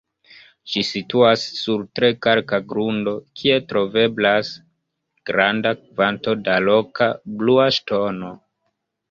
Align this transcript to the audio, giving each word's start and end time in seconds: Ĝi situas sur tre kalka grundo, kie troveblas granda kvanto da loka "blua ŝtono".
Ĝi 0.75 0.81
situas 0.91 1.41
sur 1.57 1.83
tre 1.99 2.09
kalka 2.25 2.59
grundo, 2.71 3.13
kie 3.41 3.59
troveblas 3.73 4.49
granda 5.31 5.75
kvanto 5.83 6.35
da 6.49 6.57
loka 6.71 7.11
"blua 7.45 7.71
ŝtono". 7.79 8.35